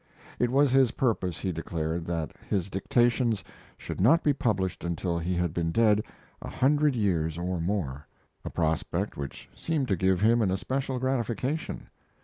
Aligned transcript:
It 0.39 0.49
was 0.49 0.71
his 0.71 0.89
purpose, 0.89 1.37
he 1.37 1.51
declared, 1.51 2.07
that 2.07 2.31
his 2.49 2.71
dictations 2.71 3.43
should 3.77 4.01
not 4.01 4.23
be 4.23 4.33
published 4.33 4.83
until 4.83 5.19
he 5.19 5.35
had 5.35 5.53
been 5.53 5.71
dead 5.71 6.03
a 6.41 6.47
hundred 6.49 6.95
years 6.95 7.37
or 7.37 7.61
more 7.61 8.07
a 8.43 8.49
prospect 8.49 9.15
which 9.15 9.47
seemed 9.55 9.87
to 9.89 9.95
give 9.95 10.19
him 10.19 10.41
an 10.41 10.49
especial 10.49 10.97
gratification. 10.97 11.87